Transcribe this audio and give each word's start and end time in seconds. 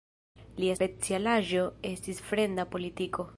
Lia 0.61 0.77
specialaĵo 0.79 1.67
estis 1.91 2.23
fremda 2.31 2.67
politiko. 2.75 3.29